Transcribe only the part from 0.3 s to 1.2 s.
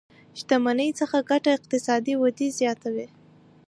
شتمنۍ څخه